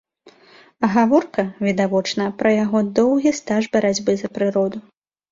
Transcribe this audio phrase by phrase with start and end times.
[0.93, 4.77] Гаворка, відавочна пра яго доўгі стаж барацьбы за прыроду.